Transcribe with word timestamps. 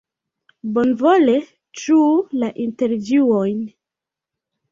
Bonvole 0.77 1.35
ĝuu 1.81 2.07
la 2.43 2.49
intervjuon! 2.65 3.59